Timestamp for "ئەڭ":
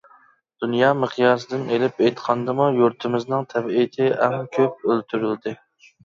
4.15-4.33